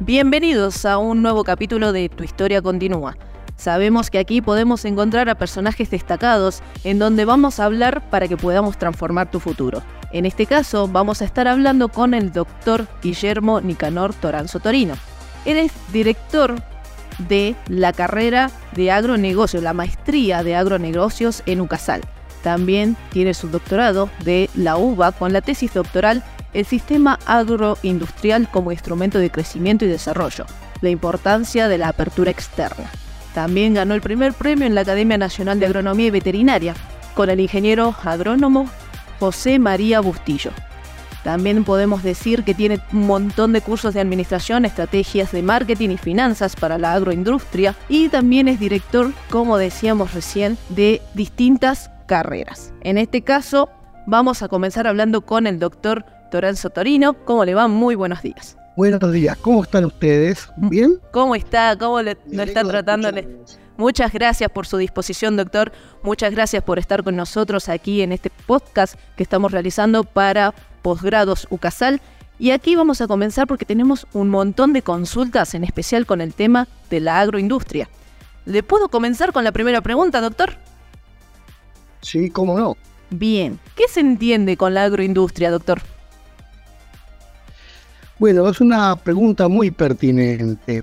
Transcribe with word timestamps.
Bienvenidos 0.00 0.84
a 0.84 0.96
un 0.96 1.22
nuevo 1.22 1.42
capítulo 1.42 1.92
de 1.92 2.08
Tu 2.08 2.22
historia 2.22 2.62
continúa. 2.62 3.16
Sabemos 3.56 4.10
que 4.10 4.20
aquí 4.20 4.40
podemos 4.40 4.84
encontrar 4.84 5.28
a 5.28 5.34
personajes 5.34 5.90
destacados 5.90 6.62
en 6.84 7.00
donde 7.00 7.24
vamos 7.24 7.58
a 7.58 7.64
hablar 7.64 8.08
para 8.08 8.28
que 8.28 8.36
podamos 8.36 8.78
transformar 8.78 9.28
tu 9.28 9.40
futuro. 9.40 9.82
En 10.12 10.24
este 10.24 10.46
caso 10.46 10.86
vamos 10.86 11.20
a 11.20 11.24
estar 11.24 11.48
hablando 11.48 11.88
con 11.88 12.14
el 12.14 12.30
doctor 12.30 12.86
Guillermo 13.02 13.60
Nicanor 13.60 14.14
Toranzo 14.14 14.60
Torino. 14.60 14.94
Él 15.44 15.56
es 15.56 15.72
director 15.92 16.54
de 17.28 17.56
la 17.66 17.92
carrera 17.92 18.52
de 18.76 18.92
agronegocio, 18.92 19.60
la 19.60 19.72
maestría 19.72 20.44
de 20.44 20.54
agronegocios 20.54 21.42
en 21.44 21.60
UCASAL. 21.60 22.02
También 22.44 22.96
tiene 23.10 23.34
su 23.34 23.48
doctorado 23.48 24.08
de 24.24 24.48
la 24.54 24.76
UBA 24.76 25.10
con 25.10 25.32
la 25.32 25.40
tesis 25.40 25.74
doctoral 25.74 26.22
El 26.58 26.66
sistema 26.66 27.20
agroindustrial 27.24 28.50
como 28.50 28.72
instrumento 28.72 29.20
de 29.20 29.30
crecimiento 29.30 29.84
y 29.84 29.88
desarrollo, 29.88 30.44
la 30.80 30.90
importancia 30.90 31.68
de 31.68 31.78
la 31.78 31.86
apertura 31.86 32.32
externa. 32.32 32.90
También 33.32 33.74
ganó 33.74 33.94
el 33.94 34.00
primer 34.00 34.32
premio 34.32 34.66
en 34.66 34.74
la 34.74 34.80
Academia 34.80 35.16
Nacional 35.16 35.60
de 35.60 35.66
Agronomía 35.66 36.08
y 36.08 36.10
Veterinaria 36.10 36.74
con 37.14 37.30
el 37.30 37.38
ingeniero 37.38 37.94
agrónomo 38.02 38.68
José 39.20 39.60
María 39.60 40.00
Bustillo. 40.00 40.50
También 41.22 41.62
podemos 41.62 42.02
decir 42.02 42.42
que 42.42 42.54
tiene 42.54 42.80
un 42.92 43.06
montón 43.06 43.52
de 43.52 43.60
cursos 43.60 43.94
de 43.94 44.00
administración, 44.00 44.64
estrategias 44.64 45.30
de 45.30 45.44
marketing 45.44 45.90
y 45.90 45.96
finanzas 45.96 46.56
para 46.56 46.76
la 46.76 46.92
agroindustria 46.94 47.76
y 47.88 48.08
también 48.08 48.48
es 48.48 48.58
director, 48.58 49.12
como 49.30 49.58
decíamos 49.58 50.12
recién, 50.12 50.58
de 50.70 51.02
distintas 51.14 51.92
carreras. 52.08 52.72
En 52.80 52.98
este 52.98 53.22
caso, 53.22 53.70
vamos 54.08 54.42
a 54.42 54.48
comenzar 54.48 54.88
hablando 54.88 55.20
con 55.20 55.46
el 55.46 55.60
doctor 55.60 56.17
Toranzo 56.30 56.70
Torino. 56.70 57.14
¿Cómo 57.24 57.44
le 57.44 57.54
va? 57.54 57.68
Muy 57.68 57.94
buenos 57.94 58.22
días. 58.22 58.56
Buenos 58.78 59.12
días, 59.12 59.36
¿cómo 59.38 59.64
están 59.64 59.84
ustedes? 59.86 60.48
¿Bien? 60.56 61.00
¿Cómo 61.10 61.34
está? 61.34 61.76
¿Cómo 61.76 62.00
le, 62.00 62.16
lo 62.30 62.44
está 62.44 62.62
tratando? 62.62 63.10
Muchas 63.76 64.12
gracias 64.12 64.48
por 64.50 64.68
su 64.68 64.76
disposición, 64.76 65.36
doctor. 65.36 65.72
Muchas 66.04 66.30
gracias 66.32 66.62
por 66.62 66.78
estar 66.78 67.02
con 67.02 67.16
nosotros 67.16 67.68
aquí 67.68 68.02
en 68.02 68.12
este 68.12 68.30
podcast 68.30 68.94
que 69.16 69.24
estamos 69.24 69.50
realizando 69.50 70.04
para 70.04 70.54
posgrados 70.82 71.48
UCASAL. 71.50 72.00
Y 72.38 72.52
aquí 72.52 72.76
vamos 72.76 73.00
a 73.00 73.08
comenzar 73.08 73.48
porque 73.48 73.64
tenemos 73.64 74.06
un 74.12 74.28
montón 74.28 74.72
de 74.72 74.82
consultas, 74.82 75.54
en 75.54 75.64
especial 75.64 76.06
con 76.06 76.20
el 76.20 76.32
tema 76.32 76.68
de 76.88 77.00
la 77.00 77.18
agroindustria. 77.18 77.88
¿Le 78.46 78.62
puedo 78.62 78.88
comenzar 78.90 79.32
con 79.32 79.42
la 79.42 79.50
primera 79.50 79.80
pregunta, 79.80 80.20
doctor? 80.20 80.54
Sí, 82.00 82.30
cómo 82.30 82.56
no. 82.56 82.76
Bien, 83.10 83.58
¿qué 83.74 83.88
se 83.88 83.98
entiende 83.98 84.56
con 84.56 84.74
la 84.74 84.84
agroindustria, 84.84 85.50
doctor? 85.50 85.80
Bueno, 88.18 88.48
es 88.48 88.60
una 88.60 88.96
pregunta 88.96 89.46
muy 89.46 89.70
pertinente. 89.70 90.82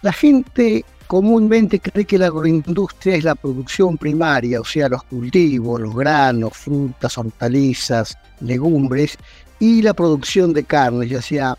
La 0.00 0.12
gente 0.12 0.82
comúnmente 1.06 1.78
cree 1.78 2.06
que 2.06 2.16
la 2.16 2.28
agroindustria 2.28 3.16
es 3.16 3.24
la 3.24 3.34
producción 3.34 3.98
primaria, 3.98 4.60
o 4.60 4.64
sea, 4.64 4.88
los 4.88 5.02
cultivos, 5.02 5.78
los 5.78 5.94
granos, 5.94 6.56
frutas, 6.56 7.18
hortalizas, 7.18 8.16
legumbres 8.40 9.18
y 9.58 9.82
la 9.82 9.92
producción 9.92 10.54
de 10.54 10.64
carne, 10.64 11.06
ya 11.06 11.20
sea, 11.20 11.58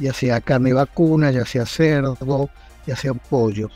ya 0.00 0.12
sea 0.12 0.40
carne 0.40 0.72
vacuna, 0.72 1.30
ya 1.30 1.46
sea 1.46 1.64
cerdo, 1.64 2.50
ya 2.84 2.96
sea 2.96 3.14
pollo. 3.14 3.68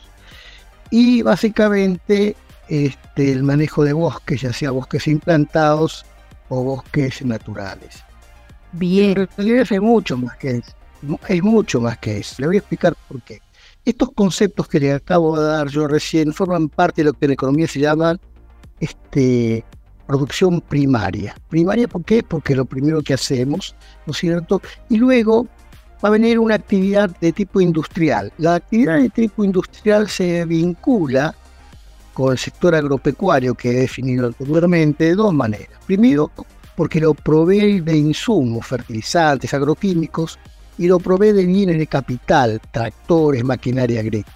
Y 0.89 1.21
básicamente 1.21 2.35
este, 2.67 3.31
el 3.31 3.43
manejo 3.43 3.85
de 3.85 3.93
bosques, 3.93 4.41
ya 4.41 4.51
sea 4.51 4.71
bosques 4.71 5.07
implantados 5.07 6.05
o 6.49 6.61
bosques 6.61 7.23
naturales. 7.23 8.03
Bien. 8.73 9.29
Es 9.37 9.81
mucho 9.81 10.17
más 10.17 10.37
que 10.37 10.57
eso. 10.57 10.71
Es 11.27 11.43
mucho 11.43 11.81
más 11.81 11.97
que 11.97 12.19
eso. 12.19 12.35
Le 12.39 12.47
voy 12.47 12.55
a 12.57 12.59
explicar 12.59 12.95
por 13.07 13.21
qué. 13.21 13.39
Estos 13.85 14.11
conceptos 14.13 14.67
que 14.67 14.79
le 14.79 14.93
acabo 14.93 15.37
de 15.39 15.45
dar 15.45 15.67
yo 15.67 15.87
recién 15.87 16.33
forman 16.33 16.69
parte 16.69 17.01
de 17.01 17.05
lo 17.05 17.13
que 17.13 17.25
en 17.25 17.31
economía 17.31 17.67
se 17.67 17.79
llama 17.79 18.17
este, 18.79 19.63
producción 20.07 20.61
primaria. 20.61 21.35
Primaria, 21.49 21.87
¿por 21.87 22.03
qué? 22.03 22.23
Porque 22.23 22.55
lo 22.55 22.65
primero 22.65 23.01
que 23.01 23.13
hacemos, 23.13 23.75
¿no 24.05 24.11
es 24.11 24.17
cierto? 24.17 24.61
Y 24.89 24.97
luego 24.97 25.47
va 26.03 26.09
a 26.09 26.11
venir 26.11 26.39
una 26.39 26.55
actividad 26.55 27.09
de 27.19 27.31
tipo 27.31 27.61
industrial. 27.61 28.31
La 28.37 28.55
actividad 28.55 28.99
de 28.99 29.09
tipo 29.09 29.43
industrial 29.43 30.09
se 30.09 30.45
vincula 30.45 31.35
con 32.13 32.31
el 32.31 32.37
sector 32.37 32.75
agropecuario 32.75 33.55
que 33.55 33.71
he 33.71 33.79
definido 33.81 34.27
anteriormente 34.27 35.05
de 35.05 35.15
dos 35.15 35.33
maneras. 35.33 35.79
Primero, 35.85 36.31
porque 36.75 36.99
lo 36.99 37.13
provee 37.13 37.81
de 37.81 37.95
insumos, 37.95 38.65
fertilizantes, 38.65 39.53
agroquímicos, 39.53 40.39
y 40.77 40.87
lo 40.87 40.99
provee 40.99 41.31
de 41.31 41.45
bienes 41.45 41.77
de 41.77 41.87
capital, 41.87 42.59
tractores, 42.71 43.43
maquinaria 43.43 43.99
agrícola. 43.99 44.35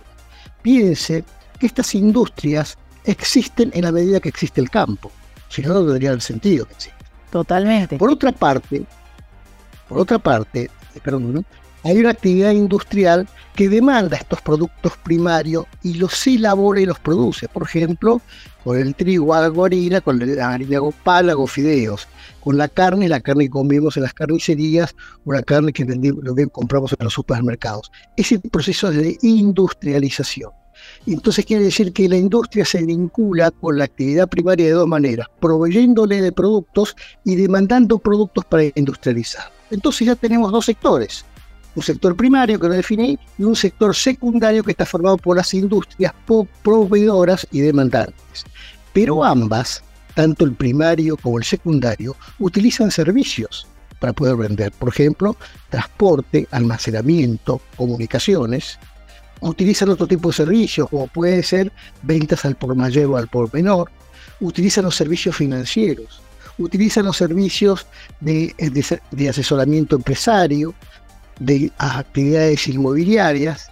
Piense 0.61 1.23
que 1.59 1.65
estas 1.65 1.95
industrias 1.95 2.77
existen 3.03 3.71
en 3.73 3.83
la 3.83 3.91
medida 3.91 4.19
que 4.19 4.29
existe 4.29 4.61
el 4.61 4.69
campo, 4.69 5.11
si 5.49 5.61
no, 5.61 5.73
no 5.73 5.85
tendría 5.85 6.11
el 6.11 6.21
sentido 6.21 6.65
que 6.65 6.73
existe. 6.73 7.05
Totalmente. 7.31 7.97
Por 7.97 8.11
otra 8.11 8.31
parte, 8.31 8.85
por 9.87 9.99
otra 9.99 10.19
parte, 10.19 10.69
perdón, 11.03 11.45
hay 11.83 11.97
una 11.97 12.09
actividad 12.11 12.51
industrial 12.51 13.27
que 13.55 13.69
demanda 13.69 14.17
estos 14.17 14.41
productos 14.41 14.93
primarios 15.03 15.65
y 15.83 15.95
los 15.95 16.27
elabora 16.27 16.81
y 16.81 16.85
los 16.85 16.99
produce. 16.99 17.47
Por 17.47 17.63
ejemplo, 17.63 18.21
con 18.63 18.77
el 18.77 18.95
trigo 18.95 19.33
hago 19.33 19.65
harina, 19.65 20.01
con 20.01 20.19
la 20.19 20.49
harina 20.49 20.79
pan, 21.03 21.29
hago 21.29 21.47
fideos. 21.47 22.07
Con 22.41 22.57
la 22.57 22.67
carne, 22.67 23.09
la 23.09 23.19
carne 23.19 23.45
que 23.45 23.49
comemos 23.49 23.97
en 23.97 24.03
las 24.03 24.13
carnicerías 24.13 24.95
o 25.25 25.33
la 25.33 25.41
carne 25.41 25.73
que 25.73 25.85
que 25.85 26.47
compramos 26.51 26.95
en 26.97 27.03
los 27.03 27.13
supermercados. 27.13 27.91
Ese 28.16 28.39
proceso 28.39 28.91
de 28.91 29.17
industrialización. 29.21 30.51
Entonces 31.05 31.45
quiere 31.45 31.63
decir 31.63 31.93
que 31.93 32.09
la 32.09 32.17
industria 32.17 32.66
se 32.66 32.83
vincula 32.83 33.51
con 33.51 33.77
la 33.77 33.85
actividad 33.85 34.27
primaria 34.27 34.66
de 34.67 34.71
dos 34.73 34.87
maneras, 34.87 35.27
proveyéndole 35.39 36.21
de 36.21 36.31
productos 36.31 36.95
y 37.23 37.35
demandando 37.35 37.97
productos 37.97 38.45
para 38.45 38.63
industrializar. 38.75 39.51
Entonces 39.71 40.07
ya 40.07 40.16
tenemos 40.16 40.51
dos 40.51 40.66
sectores, 40.66 41.25
un 41.77 41.83
sector 41.83 42.15
primario 42.15 42.59
que 42.59 42.67
lo 42.67 42.73
definí 42.73 43.19
y 43.38 43.43
un 43.43 43.55
sector 43.55 43.95
secundario 43.95 44.63
que 44.63 44.71
está 44.71 44.83
formado 44.83 45.15
por 45.17 45.38
las 45.38 45.53
industrias 45.53 46.11
proveedoras 46.63 47.47
y 47.51 47.59
demandantes. 47.59 48.45
Pero 48.93 49.23
ambas, 49.23 49.83
tanto 50.16 50.43
el 50.43 50.53
primario 50.53 51.16
como 51.17 51.37
el 51.37 51.43
secundario, 51.43 52.16
utilizan 52.39 52.89
servicios 52.89 53.67
para 53.99 54.11
poder 54.11 54.35
vender. 54.37 54.71
Por 54.71 54.89
ejemplo, 54.89 55.37
transporte, 55.69 56.47
almacenamiento, 56.49 57.61
comunicaciones. 57.75 58.79
Utilizan 59.41 59.89
otro 59.89 60.07
tipo 60.07 60.29
de 60.29 60.33
servicios, 60.35 60.89
como 60.89 61.05
puede 61.05 61.43
ser 61.43 61.71
ventas 62.01 62.43
al 62.43 62.55
por 62.55 62.73
mayor 62.75 63.05
o 63.05 63.17
al 63.17 63.27
por 63.27 63.53
menor. 63.53 63.91
Utilizan 64.39 64.85
los 64.85 64.95
servicios 64.95 65.35
financieros. 65.35 66.21
Utilizan 66.57 67.05
los 67.05 67.17
servicios 67.17 67.85
de, 68.19 68.55
de, 69.11 69.29
asesoramiento 69.29 69.95
empresario, 69.95 70.73
de 71.39 71.71
actividades 71.77 72.67
inmobiliarias, 72.67 73.69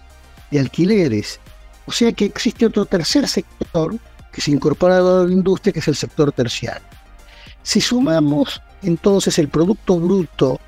de 0.52 0.60
alquileres. 0.60 1.40
O 1.86 1.92
sea 1.92 2.12
que 2.12 2.26
existe 2.26 2.66
otro 2.66 2.86
tercer 2.86 3.28
sector 3.28 3.96
que 4.32 4.42
se 4.42 4.52
incorpora 4.52 4.98
a 4.98 5.02
la 5.02 5.32
industria, 5.32 5.72
que 5.72 5.80
es 5.80 5.88
el 5.88 5.96
sector 5.96 6.32
terciario. 6.32 6.88
Si 7.64 7.82
sumamos 7.82 8.62
entonces 8.84 9.40
el 9.40 9.48
Producto 9.48 10.00
Bruto 10.00 10.60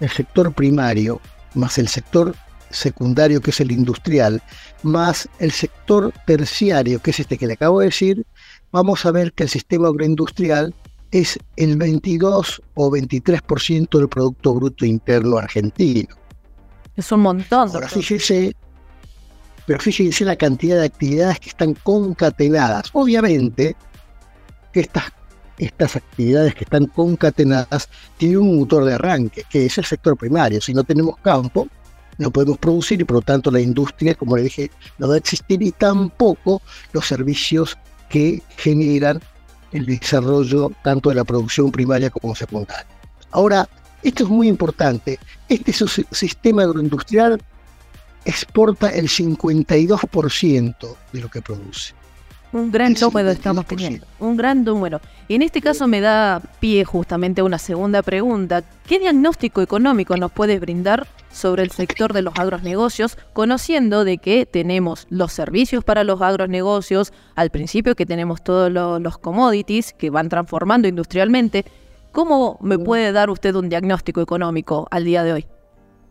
del 0.00 0.10
sector 0.10 0.52
primario, 0.52 1.20
más 1.54 1.78
el 1.78 1.88
sector 1.88 2.34
secundario, 2.70 3.40
que 3.40 3.50
es 3.50 3.60
el 3.60 3.70
industrial, 3.70 4.42
más 4.82 5.28
el 5.38 5.52
sector 5.52 6.12
terciario, 6.26 7.00
que 7.00 7.10
es 7.10 7.20
este 7.20 7.38
que 7.38 7.46
le 7.46 7.54
acabo 7.54 7.80
de 7.80 7.86
decir, 7.86 8.26
vamos 8.70 9.06
a 9.06 9.12
ver 9.12 9.32
que 9.32 9.44
el 9.44 9.48
sistema 9.48 9.88
agroindustrial 9.88 10.74
es 11.10 11.38
el 11.56 11.76
22 11.76 12.62
o 12.74 12.90
23% 12.90 13.98
del 13.98 14.08
Producto 14.08 14.54
Bruto 14.54 14.84
Interno 14.86 15.36
argentino. 15.36 16.14
Es 16.96 17.10
un 17.12 17.20
montón. 17.20 17.70
Ahora 17.72 17.88
fíjese, 17.88 18.54
pero 19.66 19.78
fíjense 19.78 20.24
la 20.24 20.36
cantidad 20.36 20.76
de 20.76 20.86
actividades 20.86 21.40
que 21.40 21.48
están 21.50 21.74
concatenadas. 21.74 22.90
Obviamente 22.92 23.76
que 24.72 24.80
estas, 24.80 25.04
estas 25.58 25.96
actividades 25.96 26.54
que 26.54 26.64
están 26.64 26.86
concatenadas 26.86 27.88
tienen 28.16 28.38
un 28.38 28.58
motor 28.58 28.84
de 28.84 28.94
arranque, 28.94 29.44
que 29.48 29.66
es 29.66 29.78
el 29.78 29.84
sector 29.84 30.16
primario. 30.16 30.60
Si 30.60 30.74
no 30.74 30.84
tenemos 30.84 31.16
campo, 31.18 31.68
no 32.18 32.30
podemos 32.30 32.58
producir 32.58 33.00
y 33.00 33.04
por 33.04 33.16
lo 33.16 33.22
tanto 33.22 33.50
la 33.50 33.60
industria, 33.60 34.14
como 34.14 34.36
le 34.36 34.44
dije, 34.44 34.70
no 34.98 35.08
va 35.08 35.14
a 35.14 35.18
existir 35.18 35.62
y 35.62 35.72
tampoco 35.72 36.62
los 36.92 37.06
servicios 37.06 37.78
que 38.08 38.42
generan 38.56 39.20
el 39.72 39.86
desarrollo 39.86 40.70
tanto 40.82 41.08
de 41.08 41.14
la 41.14 41.24
producción 41.24 41.72
primaria 41.72 42.10
como 42.10 42.34
secundaria. 42.34 42.86
Ahora, 43.30 43.66
esto 44.02 44.24
es 44.24 44.30
muy 44.30 44.48
importante. 44.48 45.18
Este 45.48 45.72
sistema 45.72 46.62
agroindustrial 46.62 47.40
exporta 48.24 48.88
el 48.90 49.08
52% 49.08 50.96
de 51.12 51.20
lo 51.20 51.28
que 51.28 51.42
produce. 51.42 51.94
Un 52.52 52.70
gran 52.70 52.94
número 53.00 53.30
estamos 53.30 53.64
teniendo. 53.66 54.06
Un 54.20 54.36
gran 54.36 54.62
número. 54.62 55.00
Y 55.26 55.36
en 55.36 55.42
este 55.42 55.62
caso 55.62 55.86
me 55.86 56.02
da 56.02 56.42
pie 56.60 56.84
justamente 56.84 57.40
a 57.40 57.44
una 57.44 57.58
segunda 57.58 58.02
pregunta. 58.02 58.62
¿Qué 58.86 58.98
diagnóstico 58.98 59.62
económico 59.62 60.18
nos 60.18 60.32
puedes 60.32 60.60
brindar 60.60 61.06
sobre 61.32 61.62
el 61.62 61.70
sector 61.70 62.12
de 62.12 62.20
los 62.20 62.34
agronegocios, 62.38 63.16
conociendo 63.32 64.04
de 64.04 64.18
que 64.18 64.44
tenemos 64.44 65.06
los 65.08 65.32
servicios 65.32 65.82
para 65.82 66.04
los 66.04 66.20
agronegocios, 66.20 67.14
al 67.36 67.48
principio 67.48 67.94
que 67.94 68.04
tenemos 68.04 68.44
todos 68.44 68.70
los 68.70 69.16
commodities 69.16 69.94
que 69.94 70.10
van 70.10 70.28
transformando 70.28 70.88
industrialmente? 70.88 71.64
¿Cómo 72.12 72.58
me 72.60 72.78
puede 72.78 73.10
dar 73.12 73.30
usted 73.30 73.54
un 73.54 73.70
diagnóstico 73.70 74.20
económico 74.20 74.86
al 74.90 75.04
día 75.04 75.24
de 75.24 75.32
hoy? 75.32 75.46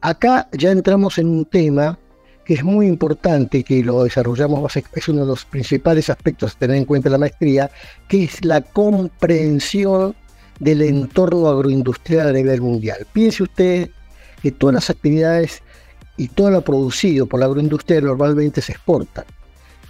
Acá 0.01 0.50
ya 0.51 0.71
entramos 0.71 1.19
en 1.19 1.27
un 1.30 1.45
tema 1.45 2.00
que 2.44 2.56
es 2.56 2.63
muy 2.63 2.88
importante 2.88 3.63
que 3.63 3.83
lo 3.83 4.03
desarrollamos, 4.03 4.75
es 4.75 5.07
uno 5.07 5.21
de 5.21 5.27
los 5.27 5.45
principales 5.45 6.09
aspectos 6.09 6.56
a 6.56 6.59
tener 6.59 6.77
en 6.77 6.86
cuenta 6.86 7.07
la 7.07 7.19
maestría, 7.19 7.69
que 8.07 8.24
es 8.24 8.44
la 8.44 8.62
comprensión 8.62 10.15
del 10.59 10.81
entorno 10.81 11.48
agroindustrial 11.48 12.30
a 12.30 12.33
nivel 12.33 12.62
mundial. 12.62 13.06
Piense 13.13 13.44
usted 13.44 13.92
que 14.42 14.51
todas 14.51 14.74
las 14.74 14.89
actividades 14.89 15.62
y 16.18 16.30
todo 16.30 16.50
lo 16.50 16.62
producido 16.63 17.27
por 17.27 17.39
la 17.39 17.45
agroindustria 17.45 18.01
normalmente 18.01 18.59
se 18.62 18.71
exportan. 18.71 19.25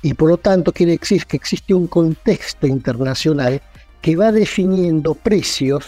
Y 0.02 0.14
por 0.14 0.30
lo 0.30 0.38
tanto 0.38 0.74
quiere 0.74 0.98
decir 0.98 1.26
que 1.26 1.38
existe 1.38 1.74
un 1.74 1.88
contexto 1.88 2.68
internacional 2.68 3.62
que 4.02 4.16
va 4.16 4.32
definiendo 4.32 5.14
precios 5.14 5.86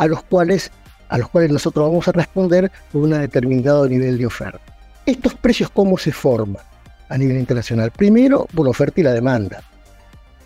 a 0.00 0.06
los 0.06 0.22
cuales, 0.22 0.70
a 1.10 1.18
los 1.18 1.28
cuales 1.28 1.50
nosotros 1.50 1.86
vamos 1.86 2.08
a 2.08 2.12
responder 2.12 2.72
con 2.90 3.02
un 3.02 3.10
determinado 3.10 3.86
nivel 3.86 4.16
de 4.16 4.24
oferta. 4.24 4.58
¿Estos 5.04 5.34
precios 5.34 5.68
cómo 5.68 5.98
se 5.98 6.10
forman 6.10 6.62
a 7.10 7.18
nivel 7.18 7.36
internacional? 7.36 7.90
Primero, 7.90 8.46
por 8.54 8.64
la 8.64 8.70
oferta 8.70 8.98
y 8.98 9.04
la 9.04 9.12
demanda. 9.12 9.62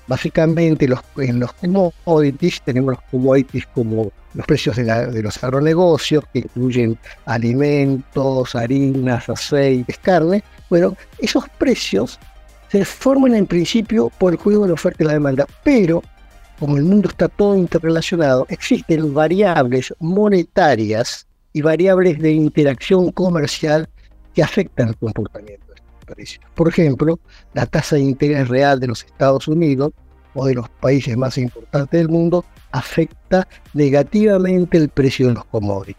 Básicamente 0.08 0.88
los, 0.88 0.98
en 1.18 1.38
los 1.38 1.52
commodities 1.52 2.62
tenemos 2.62 2.96
los 2.96 3.02
commodities 3.12 3.64
como 3.68 4.10
los 4.34 4.44
precios 4.44 4.74
de, 4.74 5.22
los 5.22 5.44
agronegocios, 5.44 6.24
que 6.32 6.40
incluyen 6.40 6.98
alimentos, 7.24 8.56
harinas, 8.56 9.28
aceites, 9.28 9.98
carne. 9.98 10.42
Bueno, 10.68 10.96
esos 11.20 11.48
precios 11.58 12.18
se 12.72 12.84
forman 12.84 13.36
en 13.36 13.46
principio 13.46 14.10
por 14.18 14.32
el 14.32 14.38
juego 14.40 14.62
de 14.62 14.68
la 14.68 14.74
oferta 14.74 15.04
y 15.04 15.06
la 15.06 15.12
demanda, 15.12 15.46
pero 15.62 16.02
como 16.58 16.76
el 16.76 16.84
mundo 16.84 17.08
está 17.08 17.28
todo 17.28 17.56
interrelacionado, 17.56 18.46
existen 18.48 19.12
variables 19.12 19.94
monetarias 19.98 21.26
y 21.52 21.62
variables 21.62 22.18
de 22.18 22.32
interacción 22.32 23.10
comercial 23.12 23.88
que 24.34 24.42
afectan 24.42 24.88
el 24.88 24.96
comportamiento 24.96 25.66
de 25.68 25.74
estos 25.74 26.14
precios. 26.14 26.44
Por 26.54 26.68
ejemplo, 26.68 27.18
la 27.54 27.66
tasa 27.66 27.96
de 27.96 28.02
interés 28.02 28.48
real 28.48 28.80
de 28.80 28.88
los 28.88 29.04
Estados 29.04 29.48
Unidos 29.48 29.92
o 30.34 30.46
de 30.46 30.54
los 30.54 30.68
países 30.68 31.16
más 31.16 31.38
importantes 31.38 31.98
del 31.98 32.08
mundo 32.08 32.44
afecta 32.72 33.46
negativamente 33.72 34.76
el 34.76 34.88
precio 34.88 35.28
de 35.28 35.34
los 35.34 35.44
commodities. 35.46 35.96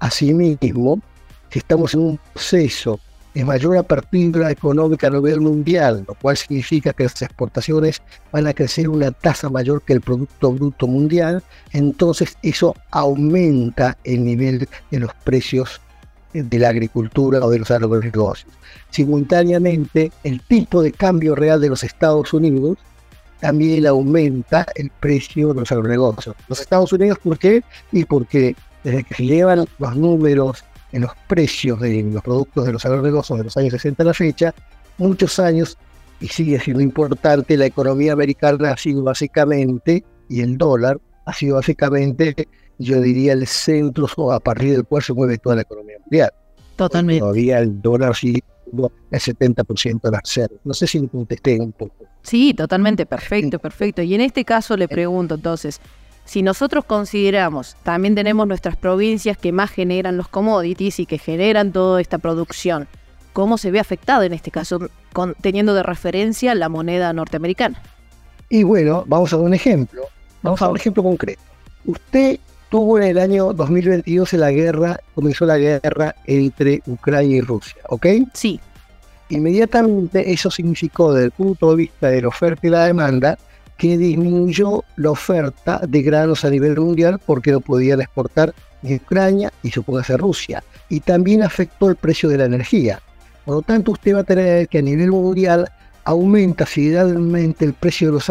Asimismo, 0.00 1.00
si 1.48 1.60
estamos 1.60 1.94
en 1.94 2.00
un 2.00 2.20
proceso 2.32 2.98
de 3.34 3.44
mayor 3.44 3.76
apertura 3.76 4.50
económica 4.50 5.06
a 5.06 5.10
nivel 5.10 5.40
mundial, 5.40 6.04
lo 6.06 6.14
cual 6.14 6.36
significa 6.36 6.92
que 6.92 7.04
las 7.04 7.22
exportaciones 7.22 8.02
van 8.30 8.46
a 8.46 8.52
crecer 8.52 8.88
una 8.88 9.10
tasa 9.10 9.48
mayor 9.48 9.82
que 9.82 9.94
el 9.94 10.00
Producto 10.00 10.52
Bruto 10.52 10.86
Mundial, 10.86 11.42
entonces 11.72 12.36
eso 12.42 12.74
aumenta 12.90 13.96
el 14.04 14.24
nivel 14.24 14.68
de 14.90 14.98
los 14.98 15.14
precios 15.24 15.80
de 16.32 16.58
la 16.58 16.70
agricultura 16.70 17.40
o 17.44 17.50
de 17.50 17.58
los 17.58 17.70
agronegocios. 17.70 18.52
Simultáneamente, 18.90 20.12
el 20.24 20.40
tipo 20.40 20.82
de 20.82 20.92
cambio 20.92 21.34
real 21.34 21.60
de 21.60 21.68
los 21.68 21.84
Estados 21.84 22.32
Unidos 22.32 22.78
también 23.40 23.86
aumenta 23.86 24.66
el 24.76 24.90
precio 25.00 25.52
de 25.52 25.60
los 25.60 25.72
agronegocios. 25.72 26.36
Los 26.48 26.60
Estados 26.60 26.92
Unidos, 26.92 27.18
¿por 27.18 27.38
qué? 27.38 27.62
Y 27.90 28.04
porque 28.04 28.54
desde 28.84 29.04
que 29.04 29.14
se 29.14 29.24
llevan 29.24 29.66
los 29.78 29.96
números 29.96 30.64
en 30.92 31.02
los 31.02 31.12
precios 31.26 31.80
de 31.80 32.02
los 32.02 32.22
productos 32.22 32.66
de 32.66 32.72
los 32.72 32.84
agronegocios 32.84 33.38
de 33.38 33.44
los 33.44 33.56
años 33.56 33.72
60 33.72 34.02
a 34.02 34.06
la 34.06 34.14
fecha, 34.14 34.54
muchos 34.98 35.38
años, 35.38 35.78
y 36.20 36.28
sigue 36.28 36.60
siendo 36.60 36.82
importante, 36.82 37.56
la 37.56 37.66
economía 37.66 38.12
americana 38.12 38.72
ha 38.72 38.76
sido 38.76 39.02
básicamente, 39.02 40.04
y 40.28 40.40
el 40.40 40.56
dólar 40.56 41.00
ha 41.24 41.32
sido 41.32 41.56
básicamente 41.56 42.48
yo 42.78 43.00
diría, 43.00 43.32
el 43.32 43.46
centro 43.46 44.32
a 44.32 44.40
partir 44.40 44.72
del 44.72 44.84
cual 44.84 45.02
se 45.02 45.12
mueve 45.12 45.38
toda 45.38 45.56
la 45.56 45.62
economía 45.62 45.96
mundial. 46.00 46.32
Totalmente. 46.76 47.20
Todavía 47.20 47.58
el 47.60 47.80
dólar 47.80 48.14
sí 48.16 48.42
el 48.72 49.20
70% 49.20 50.00
de 50.00 50.10
las 50.10 50.22
reservas. 50.22 50.60
No 50.64 50.72
sé 50.72 50.86
si 50.86 51.00
me 51.00 51.08
contesté 51.08 51.60
un 51.60 51.72
poco. 51.72 52.06
Sí, 52.22 52.54
totalmente, 52.54 53.04
perfecto, 53.04 53.58
perfecto. 53.58 54.02
Y 54.02 54.14
en 54.14 54.22
este 54.22 54.44
caso 54.44 54.76
le 54.76 54.88
pregunto 54.88 55.34
entonces, 55.34 55.80
si 56.24 56.42
nosotros 56.42 56.84
consideramos, 56.84 57.76
también 57.82 58.14
tenemos 58.14 58.46
nuestras 58.46 58.76
provincias 58.76 59.36
que 59.36 59.52
más 59.52 59.70
generan 59.70 60.16
los 60.16 60.28
commodities 60.28 61.00
y 61.00 61.06
que 61.06 61.18
generan 61.18 61.72
toda 61.72 62.00
esta 62.00 62.18
producción, 62.18 62.88
¿cómo 63.32 63.58
se 63.58 63.70
ve 63.70 63.80
afectado 63.80 64.22
en 64.22 64.32
este 64.32 64.50
caso, 64.50 64.88
con, 65.12 65.34
teniendo 65.40 65.74
de 65.74 65.82
referencia 65.82 66.54
la 66.54 66.68
moneda 66.68 67.12
norteamericana? 67.12 67.82
Y 68.48 68.62
bueno, 68.62 69.04
vamos 69.06 69.32
a 69.32 69.36
dar 69.36 69.46
un 69.46 69.54
ejemplo. 69.54 70.02
Vamos 70.42 70.60
a 70.60 70.66
dar 70.66 70.72
un 70.72 70.78
ejemplo 70.78 71.02
concreto. 71.02 71.42
Usted 71.84 72.38
tuvo 72.68 72.98
en 72.98 73.04
el 73.04 73.18
año 73.18 73.52
2022 73.52 74.32
la 74.34 74.50
guerra, 74.50 75.00
comenzó 75.14 75.44
la 75.44 75.58
guerra 75.58 76.14
entre 76.26 76.82
Ucrania 76.86 77.36
y 77.36 77.40
Rusia, 77.40 77.82
¿ok? 77.88 78.06
Sí. 78.32 78.60
Inmediatamente 79.28 80.32
eso 80.32 80.50
significó 80.50 81.12
desde 81.12 81.26
el 81.26 81.30
punto 81.32 81.70
de 81.70 81.76
vista 81.76 82.08
de 82.08 82.22
la 82.22 82.28
oferta 82.28 82.66
y 82.66 82.70
la 82.70 82.86
demanda 82.86 83.38
que 83.82 83.98
disminuyó 83.98 84.84
la 84.94 85.10
oferta 85.10 85.80
de 85.88 86.02
granos 86.02 86.44
a 86.44 86.50
nivel 86.50 86.78
mundial 86.78 87.18
porque 87.26 87.50
no 87.50 87.60
podían 87.60 88.00
exportar 88.00 88.54
ni 88.80 88.94
Ucrania 88.94 89.52
y 89.64 89.72
ser 89.72 90.20
Rusia. 90.20 90.62
Y 90.88 91.00
también 91.00 91.42
afectó 91.42 91.88
el 91.88 91.96
precio 91.96 92.28
de 92.28 92.38
la 92.38 92.44
energía. 92.44 93.02
Por 93.44 93.56
lo 93.56 93.62
tanto, 93.62 93.90
usted 93.90 94.14
va 94.14 94.20
a 94.20 94.22
tener 94.22 94.68
que 94.68 94.78
a 94.78 94.82
nivel 94.82 95.10
mundial 95.10 95.68
aumenta 96.04 96.64
seguidamente 96.64 97.64
el 97.64 97.72
precio 97.72 98.06
de 98.06 98.12
los 98.12 98.30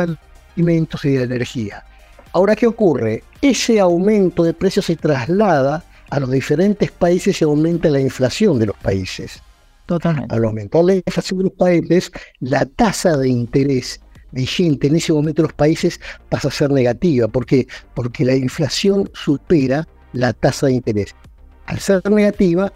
alimentos 0.55 1.03
y 1.03 1.09
de 1.09 1.17
la 1.17 1.35
energía. 1.35 1.83
Ahora, 2.31 2.55
¿qué 2.55 2.67
ocurre? 2.67 3.21
Ese 3.41 3.81
aumento 3.81 4.45
de 4.45 4.53
precios 4.53 4.85
se 4.85 4.95
traslada 4.95 5.83
a 6.11 6.19
los 6.21 6.31
diferentes 6.31 6.91
países 6.91 7.41
y 7.41 7.43
aumenta 7.43 7.89
la 7.89 7.99
inflación 7.99 8.57
de 8.57 8.67
los 8.67 8.77
países. 8.77 9.41
Totalmente. 9.85 10.33
Al 10.33 10.45
aumentar 10.45 10.85
la 10.85 10.95
inflación 10.95 11.39
de 11.39 11.43
los 11.43 11.53
países, 11.53 12.09
la 12.39 12.65
tasa 12.65 13.17
de 13.17 13.27
interés 13.27 13.99
vigente 14.31 14.87
en 14.87 14.95
ese 14.95 15.13
momento 15.13 15.43
los 15.43 15.53
países 15.53 15.99
pasa 16.29 16.47
a 16.47 16.51
ser 16.51 16.71
negativa. 16.71 17.27
¿Por 17.27 17.45
qué? 17.45 17.67
Porque 17.93 18.25
la 18.25 18.35
inflación 18.35 19.09
supera 19.13 19.87
la 20.13 20.33
tasa 20.33 20.67
de 20.67 20.73
interés. 20.73 21.15
Al 21.65 21.79
ser 21.79 22.09
negativa, 22.09 22.71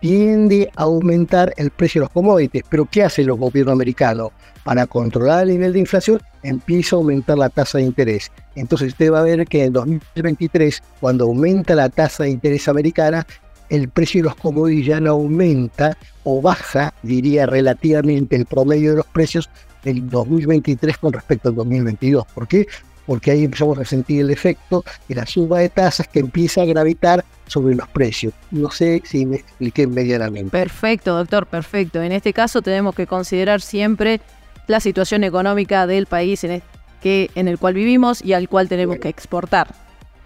tiende 0.00 0.70
a 0.76 0.84
aumentar 0.84 1.52
el 1.56 1.70
precio 1.70 2.00
de 2.00 2.04
los 2.04 2.12
commodities. 2.12 2.64
Pero 2.68 2.86
¿qué 2.86 3.02
hace 3.02 3.22
el 3.22 3.32
gobierno 3.32 3.72
americano? 3.72 4.32
Para 4.64 4.86
controlar 4.86 5.44
el 5.44 5.50
nivel 5.50 5.72
de 5.72 5.80
inflación, 5.80 6.20
empieza 6.42 6.96
a 6.96 6.98
aumentar 6.98 7.38
la 7.38 7.48
tasa 7.48 7.78
de 7.78 7.84
interés. 7.84 8.30
Entonces 8.54 8.88
usted 8.88 9.12
va 9.12 9.20
a 9.20 9.24
ver 9.24 9.46
que 9.46 9.64
en 9.64 9.72
2023, 9.72 10.82
cuando 11.00 11.24
aumenta 11.24 11.74
la 11.74 11.88
tasa 11.88 12.24
de 12.24 12.30
interés 12.30 12.68
americana, 12.68 13.26
el 13.70 13.88
precio 13.88 14.22
de 14.22 14.28
los 14.28 14.36
commodities 14.36 14.86
ya 14.86 15.00
no 15.00 15.10
aumenta 15.10 15.96
o 16.24 16.40
baja, 16.40 16.92
diría 17.02 17.46
relativamente 17.46 18.36
el 18.36 18.46
promedio 18.46 18.90
de 18.90 18.96
los 18.98 19.06
precios 19.06 19.48
del 19.82 20.08
2023 20.08 20.98
con 20.98 21.12
respecto 21.12 21.48
al 21.48 21.54
2022. 21.54 22.26
¿Por 22.34 22.48
qué? 22.48 22.66
Porque 23.06 23.30
ahí 23.30 23.44
empezamos 23.44 23.78
a 23.78 23.84
sentir 23.84 24.20
el 24.20 24.30
efecto 24.30 24.84
de 25.08 25.14
la 25.14 25.24
suba 25.24 25.60
de 25.60 25.70
tasas 25.70 26.08
que 26.08 26.18
empieza 26.18 26.62
a 26.62 26.66
gravitar 26.66 27.24
sobre 27.46 27.74
los 27.74 27.88
precios. 27.88 28.34
No 28.50 28.70
sé 28.70 29.02
si 29.04 29.24
me 29.24 29.36
expliqué 29.36 29.86
medianamente. 29.86 30.50
Perfecto, 30.50 31.16
doctor, 31.16 31.46
perfecto. 31.46 32.02
En 32.02 32.12
este 32.12 32.34
caso 32.34 32.60
tenemos 32.60 32.94
que 32.94 33.06
considerar 33.06 33.62
siempre 33.62 34.20
la 34.66 34.80
situación 34.80 35.24
económica 35.24 35.86
del 35.86 36.06
país 36.06 36.44
en, 36.44 36.62
que, 37.00 37.30
en 37.34 37.48
el 37.48 37.58
cual 37.58 37.74
vivimos 37.74 38.22
y 38.22 38.34
al 38.34 38.48
cual 38.48 38.68
tenemos 38.68 38.98
que 38.98 39.08
exportar. 39.08 39.74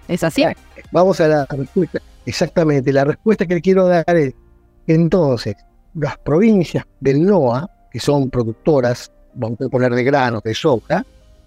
¿Es 0.08 0.25
así? 0.25 0.44
Vamos 0.90 1.20
a 1.20 1.28
la 1.28 1.46
respuesta. 1.46 2.00
Exactamente, 2.26 2.93
la 2.93 3.05
respuesta 3.05 3.47
que 3.47 3.55
le 3.55 3.61
quiero 3.61 3.87
dar 3.87 4.17
es, 4.17 4.35
entonces, 4.87 5.57
las 5.95 6.19
provincias 6.19 6.85
del 7.00 7.25
NOA, 7.25 7.69
que 7.91 8.00
son 8.00 8.31
productoras, 8.31 9.12
vamos 9.35 9.61
a 9.61 9.69
poner 9.69 9.95
de 9.95 10.05
granos, 10.05 10.43
de 10.43 10.55
soja, 10.55 11.05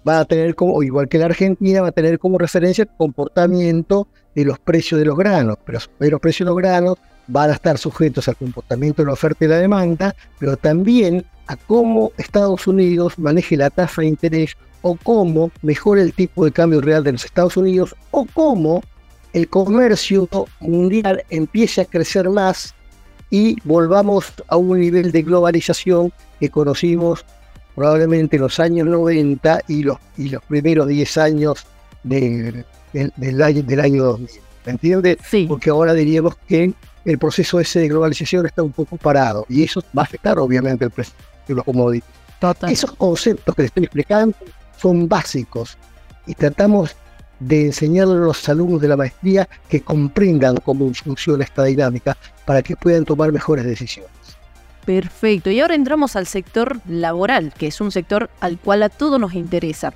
va 0.07 0.19
a 0.19 0.25
tener 0.25 0.55
como, 0.55 0.83
igual 0.83 1.07
que 1.07 1.17
la 1.17 1.25
Argentina, 1.25 1.81
va 1.81 1.87
a 1.89 1.91
tener 1.91 2.19
como 2.19 2.37
referencia 2.37 2.83
el 2.83 2.89
comportamiento 2.97 4.07
de 4.35 4.45
los 4.45 4.59
precios 4.59 4.99
de 4.99 5.05
los 5.05 5.17
granos, 5.17 5.57
pero 5.65 5.79
los 5.99 6.19
precios 6.19 6.45
de 6.45 6.51
los 6.51 6.57
granos 6.57 6.97
van 7.27 7.49
a 7.49 7.53
estar 7.53 7.77
sujetos 7.77 8.27
al 8.27 8.35
comportamiento 8.35 9.01
de 9.01 9.07
la 9.07 9.13
oferta 9.13 9.45
y 9.45 9.47
la 9.47 9.57
demanda, 9.57 10.15
pero 10.39 10.57
también 10.57 11.25
a 11.47 11.55
cómo 11.55 12.11
Estados 12.17 12.67
Unidos 12.67 13.17
maneje 13.17 13.57
la 13.57 13.69
tasa 13.69 14.01
de 14.01 14.07
interés 14.07 14.55
o 14.81 14.95
cómo 15.01 15.51
mejore 15.61 16.01
el 16.01 16.13
tipo 16.13 16.45
de 16.45 16.51
cambio 16.51 16.81
real 16.81 17.03
de 17.03 17.13
los 17.13 17.25
Estados 17.25 17.57
Unidos 17.57 17.95
o 18.11 18.27
cómo 18.33 18.83
el 19.35 19.49
comercio 19.49 20.29
mundial 20.61 21.25
empiece 21.29 21.81
a 21.81 21.85
crecer 21.85 22.29
más 22.29 22.73
y 23.29 23.57
volvamos 23.65 24.31
a 24.47 24.55
un 24.55 24.79
nivel 24.79 25.11
de 25.11 25.23
globalización 25.23 26.13
que 26.39 26.49
conocimos 26.49 27.25
probablemente 27.75 28.39
los 28.39 28.61
años 28.61 28.87
90 28.87 29.63
y 29.67 29.83
los, 29.83 29.97
y 30.17 30.29
los 30.29 30.41
primeros 30.43 30.87
10 30.87 31.17
años 31.17 31.65
del, 32.03 32.63
año, 33.43 33.61
del 33.61 33.79
año 33.81 34.05
2000. 34.05 34.29
¿Me 34.67 34.71
entiendes? 34.71 35.17
Sí. 35.29 35.45
Porque 35.49 35.69
ahora 35.69 35.93
diríamos 35.93 36.37
que 36.47 36.73
el 37.03 37.17
proceso 37.19 37.59
ese 37.59 37.81
de 37.81 37.89
globalización 37.89 38.45
está 38.45 38.63
un 38.63 38.71
poco 38.71 38.95
parado 38.95 39.45
y 39.49 39.63
eso 39.63 39.83
va 39.95 40.03
a 40.03 40.05
afectar 40.05 40.39
obviamente 40.39 40.85
el 40.85 40.91
precio 40.91 41.13
de 41.45 41.55
los 41.55 41.65
commodities. 41.65 42.09
Esos 42.69 42.93
conceptos 42.93 43.53
que 43.53 43.63
les 43.63 43.69
estoy 43.69 43.83
explicando 43.83 44.37
son 44.77 45.09
básicos 45.09 45.77
y 46.25 46.35
tratamos 46.35 46.95
de 47.39 47.67
enseñarle 47.67 48.15
a 48.15 48.17
los 48.17 48.47
alumnos 48.47 48.81
de 48.81 48.87
la 48.87 48.97
maestría 48.97 49.47
que 49.69 49.81
comprendan 49.81 50.57
cómo 50.57 50.91
funciona 50.93 51.43
esta 51.43 51.63
dinámica 51.63 52.17
para 52.45 52.61
que 52.61 52.75
puedan 52.75 53.05
tomar 53.05 53.31
mejores 53.31 53.65
decisiones. 53.65 54.11
Perfecto. 54.85 55.49
Y 55.49 55.59
ahora 55.59 55.75
entramos 55.75 56.15
al 56.15 56.27
sector 56.27 56.79
laboral, 56.87 57.53
que 57.57 57.67
es 57.67 57.81
un 57.81 57.91
sector 57.91 58.29
al 58.39 58.59
cual 58.59 58.83
a 58.83 58.89
todos 58.89 59.19
nos 59.19 59.33
interesa. 59.33 59.93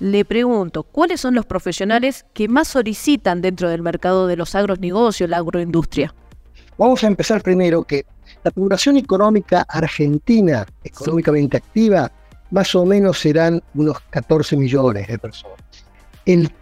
Le 0.00 0.24
pregunto, 0.24 0.84
¿cuáles 0.84 1.20
son 1.20 1.34
los 1.34 1.44
profesionales 1.44 2.24
que 2.32 2.46
más 2.46 2.68
solicitan 2.68 3.42
dentro 3.42 3.68
del 3.68 3.82
mercado 3.82 4.28
de 4.28 4.36
los 4.36 4.54
agronegocios, 4.54 5.28
la 5.28 5.38
agroindustria? 5.38 6.14
Vamos 6.78 7.02
a 7.02 7.08
empezar 7.08 7.42
primero 7.42 7.82
que 7.82 8.06
la 8.44 8.52
población 8.52 8.96
económica 8.96 9.66
argentina, 9.68 10.64
económicamente 10.84 11.56
activa, 11.56 12.12
más 12.52 12.72
o 12.76 12.86
menos 12.86 13.18
serán 13.18 13.60
unos 13.74 13.98
14 14.10 14.56
millones 14.56 15.08
de 15.08 15.18
personas. 15.18 15.58
El 16.28 16.52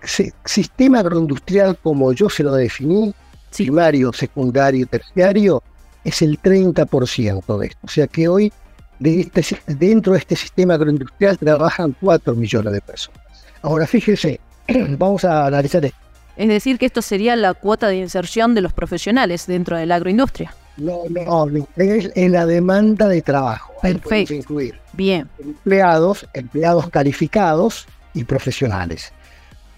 sistema 0.45 1.01
agroindustrial, 1.01 1.77
como 1.79 2.13
yo 2.13 2.31
se 2.31 2.45
lo 2.45 2.53
definí, 2.55 3.13
primario, 3.51 4.13
secundario, 4.13 4.87
terciario, 4.87 5.61
es 6.05 6.23
el 6.23 6.41
30% 6.41 7.59
de 7.59 7.67
esto. 7.67 7.81
O 7.83 7.89
sea 7.89 8.07
que 8.07 8.29
hoy 8.29 8.53
este 9.01 9.59
dentro 9.67 10.13
de 10.13 10.21
este 10.21 10.37
sistema 10.37 10.75
agroindustrial 10.75 11.37
trabajan 11.37 11.97
4 12.01 12.37
millones 12.37 12.75
de 12.75 12.81
personas. 12.81 13.21
Ahora 13.61 13.89
fíjese, 13.89 14.39
vamos 14.99 15.25
a 15.25 15.47
analizar 15.47 15.85
esto. 15.85 15.99
Es 16.37 16.47
decir, 16.47 16.79
que 16.79 16.87
esto 16.87 17.03
sería 17.03 17.35
la 17.35 17.53
cuota 17.53 17.89
de 17.89 17.97
inserción 17.97 18.55
de 18.55 18.61
los 18.61 18.73
profesionales 18.73 19.49
dentro 19.49 19.77
de 19.77 19.87
la 19.87 19.97
agroindustria. 19.97 20.55
No, 20.77 21.03
no, 21.11 21.67
es 21.75 22.13
en 22.15 22.31
la 22.31 22.47
demanda 22.47 23.09
de 23.09 23.21
trabajo. 23.21 23.73
Perfecto. 23.83 24.33
Incluir 24.33 24.79
Bien. 24.93 25.29
Empleados, 25.41 26.25
empleados 26.35 26.89
calificados 26.91 27.89
y 28.15 28.23
profesionales. 28.23 29.13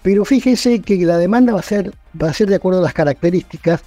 Pero 0.01 0.25
fíjese 0.25 0.81
que 0.81 0.97
la 1.05 1.17
demanda 1.17 1.53
va 1.53 1.59
a 1.59 1.63
ser, 1.63 1.93
va 2.21 2.29
a 2.29 2.33
ser 2.33 2.49
de 2.49 2.55
acuerdo 2.55 2.79
a 2.79 2.83
las 2.83 2.93
características 2.93 3.81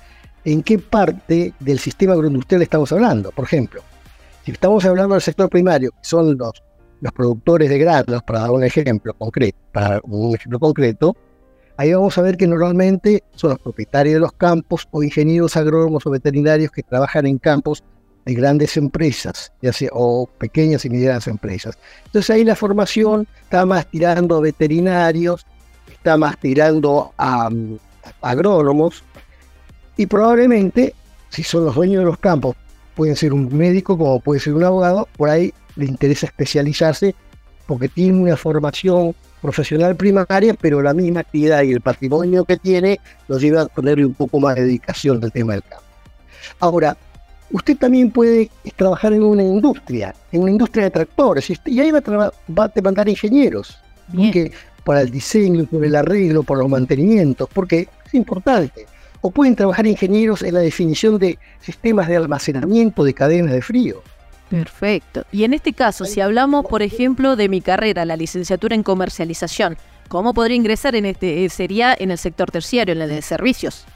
en 0.45 0.63
qué 0.63 0.79
parte 0.79 1.55
del 1.61 1.79
sistema 1.79 2.13
agroindustrial 2.15 2.63
estamos 2.63 2.93
hablando. 2.93 3.31
Por 3.31 3.45
ejemplo, 3.45 3.83
si 4.45 4.53
estamos 4.53 4.85
hablando 4.85 5.15
del 5.15 5.23
sector 5.23 5.49
primario, 5.49 5.93
que 5.93 5.99
son 6.03 6.37
los, 6.37 6.63
los 7.01 7.13
productores 7.13 7.71
de 7.71 7.79
granos, 7.79 8.23
para 8.25 8.41
dar 8.41 8.51
un 8.51 8.65
ejemplo 8.65 9.15
concreto, 9.15 9.59
para 9.73 10.01
un 10.05 10.35
ejemplo 10.35 10.59
concreto, 10.59 11.17
ahí 11.77 11.93
vamos 11.93 12.19
a 12.19 12.23
ver 12.23 12.37
que 12.37 12.47
normalmente 12.47 13.23
son 13.35 13.51
los 13.51 13.59
propietarios 13.61 14.15
de 14.15 14.21
los 14.21 14.33
campos 14.33 14.89
o 14.91 15.03
ingenieros 15.03 15.57
agrónomos 15.57 16.05
o 16.07 16.11
veterinarios 16.11 16.71
que 16.71 16.83
trabajan 16.83 17.27
en 17.27 17.39
campos 17.39 17.83
de 18.25 18.35
grandes 18.35 18.77
empresas, 18.77 19.53
o 19.93 20.29
pequeñas 20.39 20.85
y 20.85 20.91
medianas 20.91 21.27
empresas. 21.27 21.77
Entonces 22.07 22.31
ahí 22.31 22.45
la 22.45 22.55
formación 22.55 23.27
está 23.43 23.67
más 23.67 23.87
tirando 23.87 24.37
a 24.37 24.41
veterinarios, 24.41 25.45
está 25.91 26.17
más 26.17 26.39
tirando 26.39 27.13
a, 27.19 27.49
agrónomos 28.21 29.03
y 29.97 30.07
probablemente 30.07 30.95
si 31.29 31.43
son 31.43 31.65
los 31.65 31.75
dueños 31.75 32.01
de 32.01 32.07
los 32.07 32.19
campos 32.19 32.57
pueden 32.95 33.17
ser 33.17 33.33
un 33.33 33.55
médico 33.57 33.97
como 33.97 34.21
puede 34.21 34.41
ser 34.41 34.55
un 34.55 34.65
abogado, 34.65 35.09
por 35.17 35.29
ahí 35.31 35.53
le 35.77 35.87
interesa 35.87 36.27
especializarse 36.27 37.15
porque 37.67 37.89
tiene 37.89 38.19
una 38.19 38.37
formación 38.37 39.15
profesional 39.41 39.97
primaria, 39.97 40.55
pero 40.55 40.83
la 40.83 40.93
misma 40.95 41.21
actividad 41.21 41.63
y 41.63 41.73
el 41.73 41.81
patrimonio 41.81 42.45
que 42.45 42.57
tiene 42.57 43.01
lo 43.29 43.39
lleva 43.39 43.63
a 43.63 43.67
ponerle 43.67 44.07
un 44.07 44.15
poco 44.15 44.39
más 44.41 44.55
de 44.57 44.63
dedicación 44.63 45.23
al 45.23 45.33
tema 45.33 45.55
del 45.55 45.63
campo. 45.63 45.85
Ahora, 46.61 46.97
usted 47.51 47.77
también 47.77 48.11
puede 48.11 48.51
trabajar 48.77 49.13
en 49.13 49.23
una 49.23 49.43
industria, 49.43 50.15
en 50.31 50.43
una 50.43 50.51
industria 50.53 50.85
de 50.85 50.91
tractores, 50.91 51.51
y 51.67 51.81
ahí 51.81 51.91
va 51.91 51.99
a, 51.99 52.33
va 52.53 52.65
a 52.65 52.69
demandar 52.69 53.09
ingenieros 53.09 53.79
que, 54.33 54.53
para 54.85 55.01
el 55.01 55.11
diseño, 55.11 55.65
por 55.67 55.85
el 55.85 55.95
arreglo, 55.95 56.43
por 56.43 56.59
los 56.59 56.69
mantenimientos, 56.69 57.49
porque 57.53 57.89
es 58.07 58.15
importante. 58.15 58.87
O 59.21 59.31
pueden 59.31 59.55
trabajar 59.55 59.87
ingenieros 59.87 60.43
en 60.43 60.55
la 60.55 60.61
definición 60.61 61.19
de 61.19 61.39
sistemas 61.61 62.09
de 62.09 62.17
almacenamiento 62.17 63.05
de 63.05 63.15
cadenas 63.15 63.53
de 63.53 63.63
frío. 63.63 64.03
Perfecto. 64.51 65.25
Y 65.33 65.45
en 65.45 65.55
este 65.55 65.73
caso, 65.73 66.05
si 66.05 66.21
hablamos, 66.21 66.67
por 66.67 66.83
ejemplo, 66.83 67.37
de 67.37 67.49
mi 67.49 67.63
carrera, 67.63 68.05
la 68.05 68.17
licenciatura 68.17 68.75
en 68.75 68.83
comercialización, 68.83 69.79
¿cómo 70.09 70.35
podría 70.35 70.57
ingresar 70.57 70.95
en 70.95 71.07
este? 71.07 71.45
Eh, 71.45 71.49
sería 71.49 71.97
en 71.99 72.11
el 72.11 72.19
sector 72.19 72.51
terciario, 72.51 72.95
en 72.95 73.01
el 73.01 73.09
de 73.09 73.23
servicios. 73.23 73.87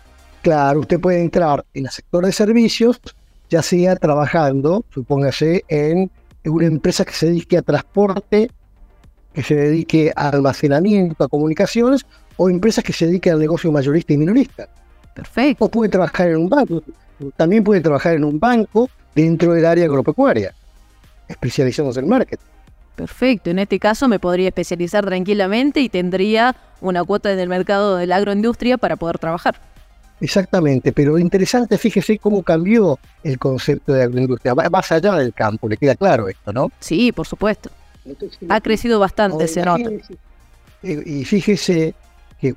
Claro, 0.41 0.81
usted 0.81 0.99
puede 0.99 1.21
entrar 1.21 1.65
en 1.75 1.85
el 1.85 1.91
sector 1.91 2.25
de 2.25 2.33
servicios, 2.33 3.01
ya 3.51 3.63
sea 3.63 3.97
trabajando, 3.97 4.85
supóngase, 4.95 5.65
en 5.69 6.11
una 6.45 6.67
empresa 6.67 7.05
que 7.05 7.13
se 7.13 7.27
dedique 7.27 7.59
a 7.59 7.63
transporte, 7.63 8.51
que 9.37 9.43
se 9.43 9.55
dedique 9.55 10.11
a 10.17 10.31
almacenamiento, 10.31 11.23
a 11.23 11.29
comunicaciones, 11.29 12.07
o 12.39 12.49
empresas 12.49 12.83
que 12.83 12.95
se 12.95 13.05
dediquen 13.05 13.35
al 13.35 13.39
negocio 13.39 13.71
mayorista 13.71 14.15
y 14.15 14.17
minorista. 14.17 14.67
Perfecto. 15.13 15.63
O 15.63 15.69
puede 15.69 15.91
trabajar 15.91 16.29
en 16.29 16.39
un 16.39 16.49
banco, 16.49 16.83
también 17.37 17.63
puede 17.63 17.83
trabajar 17.83 18.15
en 18.15 18.25
un 18.25 18.41
banco 18.41 18.89
dentro 19.15 19.53
del 19.53 19.67
área 19.67 19.85
agropecuaria, 19.85 20.55
especializándose 21.29 22.01
en 22.01 22.09
marketing. 22.09 22.47
Perfecto, 22.95 23.51
en 23.51 23.59
este 23.59 23.79
caso 23.79 24.09
me 24.09 24.19
podría 24.19 24.49
especializar 24.49 25.05
tranquilamente 25.05 25.81
y 25.81 25.91
tendría 25.91 26.57
una 26.81 27.05
cuota 27.05 27.31
en 27.31 27.39
el 27.39 27.51
mercado 27.51 27.97
de 27.97 28.07
la 28.07 28.17
agroindustria 28.17 28.79
para 28.79 28.97
poder 28.97 29.19
trabajar. 29.19 29.61
Exactamente, 30.19 30.93
pero 30.93 31.13
lo 31.13 31.19
interesante, 31.19 31.77
fíjese 31.77 32.19
cómo 32.19 32.43
cambió 32.43 32.99
el 33.23 33.39
concepto 33.39 33.93
de 33.93 34.05
agroindustria, 34.05 34.55
más 34.55 34.93
allá 34.93 35.17
del 35.17 35.35
campo, 35.35 35.69
le 35.69 35.77
queda 35.77 35.95
claro 35.95 36.27
esto, 36.27 36.55
¿no? 36.55 36.71
Sí, 36.81 37.13
por 37.13 37.27
supuesto. 37.27 37.69
Ha 38.49 38.61
crecido 38.61 38.99
bastante, 38.99 39.49
se 39.49 39.63
nota. 39.63 39.91
Y 40.83 41.25
fíjese 41.25 41.95
que, 42.41 42.55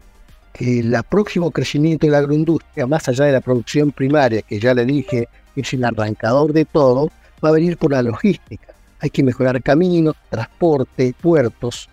que 0.53 0.79
el 0.79 0.95
próximo 1.09 1.51
crecimiento 1.51 2.05
de 2.05 2.11
la 2.11 2.19
agroindustria, 2.19 2.85
más 2.85 3.07
allá 3.07 3.25
de 3.25 3.31
la 3.31 3.41
producción 3.41 3.91
primaria, 3.91 4.41
que 4.41 4.59
ya 4.59 4.73
le 4.73 4.85
dije 4.85 5.27
es 5.55 5.73
el 5.73 5.83
arrancador 5.83 6.53
de 6.53 6.65
todo, 6.65 7.11
va 7.43 7.49
a 7.49 7.53
venir 7.53 7.77
por 7.77 7.91
la 7.91 8.01
logística. 8.01 8.73
Hay 8.99 9.09
que 9.09 9.23
mejorar 9.23 9.61
caminos, 9.61 10.15
transporte, 10.29 11.13
puertos. 11.21 11.89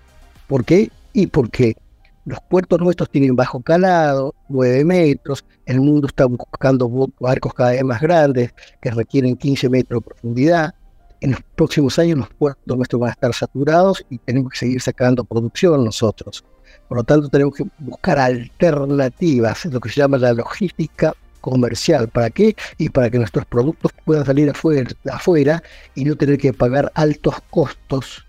¿Por 0.47 0.65
qué? 0.65 0.91
Y 1.13 1.29
porque 1.29 1.77
los 2.25 2.41
puertos 2.41 2.81
nuestros 2.81 3.11
tienen 3.11 3.37
bajo 3.37 3.61
calado, 3.61 4.35
9 4.49 4.85
metros, 4.85 5.45
el 5.65 5.81
mundo 5.81 6.09
está 6.09 6.27
buscando 6.27 6.91
barcos 7.21 7.55
cada 7.55 7.71
vez 7.71 7.85
más 7.85 8.01
grandes 8.01 8.53
que 8.81 8.91
requieren 8.91 9.37
15 9.37 9.69
metros 9.69 10.03
de 10.03 10.11
profundidad. 10.11 10.75
En 11.21 11.33
los 11.33 11.41
próximos 11.55 11.99
años 11.99 12.19
los 12.19 12.29
puertos 12.31 12.77
nuestros 12.77 13.01
van 13.01 13.11
a 13.11 13.13
estar 13.13 13.33
saturados 13.33 14.05
y 14.11 14.19
tenemos 14.19 14.53
que 14.53 14.59
seguir 14.59 14.81
sacando 14.81 15.25
producción 15.25 15.85
nosotros. 15.85 16.45
Por 16.89 16.99
lo 16.99 17.05
tanto, 17.05 17.29
tenemos 17.29 17.55
que 17.55 17.65
buscar 17.79 18.19
alternativas, 18.19 19.65
lo 19.67 19.81
que 19.81 19.89
se 19.89 19.97
llama 19.97 20.19
la 20.19 20.33
logística 20.33 21.15
comercial. 21.41 22.09
¿Para 22.09 22.31
qué? 22.31 22.57
Y 22.79 22.89
para 22.91 23.11
que 23.11 23.19
nuestros 23.19 23.45
productos 23.47 23.93
puedan 24.05 24.25
salir 24.25 24.51
afuera, 24.51 24.89
afuera 25.11 25.63
y 25.95 26.05
no 26.05 26.17
tener 26.17 26.39
que 26.39 26.53
pagar 26.53 26.93
altos 26.95 27.37
costos 27.51 28.25